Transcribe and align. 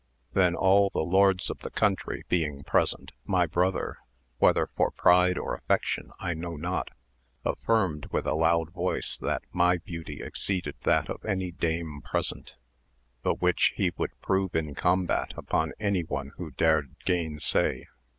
Then 0.33 0.55
all 0.55 0.89
the 0.95 1.03
lords 1.05 1.51
of 1.51 1.59
tlie 1.59 1.75
country 1.75 2.23
being 2.27 2.63
present, 2.63 3.11
my 3.23 3.45
brother, 3.45 3.99
whether 4.39 4.65
for 4.75 4.89
pride 4.89 5.37
or 5.37 5.53
affection 5.53 6.09
I 6.19 6.33
know 6.33 6.55
not, 6.55 6.89
affirmed 7.45 8.07
with 8.07 8.25
a 8.25 8.33
loud 8.33 8.71
voice 8.71 9.15
that 9.17 9.43
my 9.51 9.77
beauty 9.77 10.23
exceeded 10.23 10.73
that 10.85 11.07
of 11.11 11.23
any 11.23 11.51
dame 11.51 12.01
present, 12.01 12.55
the 13.21 13.35
which 13.35 13.73
he 13.75 13.91
would 13.95 14.19
prove 14.21 14.55
in 14.55 14.73
combat 14.73 15.33
upon 15.37 15.73
any 15.79 16.01
one 16.03 16.31
who 16.37 16.49
dared 16.49 16.95
gainsay. 17.05 17.85